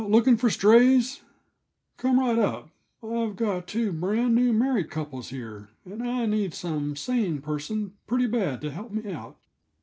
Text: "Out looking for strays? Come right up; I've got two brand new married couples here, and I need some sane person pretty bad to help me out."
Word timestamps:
"Out 0.01 0.09
looking 0.09 0.35
for 0.35 0.49
strays? 0.49 1.21
Come 1.97 2.19
right 2.19 2.39
up; 2.39 2.71
I've 3.03 3.35
got 3.35 3.67
two 3.67 3.91
brand 3.93 4.33
new 4.33 4.51
married 4.51 4.89
couples 4.89 5.29
here, 5.29 5.69
and 5.85 6.01
I 6.01 6.25
need 6.25 6.55
some 6.55 6.95
sane 6.95 7.39
person 7.39 7.93
pretty 8.07 8.25
bad 8.25 8.61
to 8.61 8.71
help 8.71 8.91
me 8.91 9.11
out." 9.13 9.37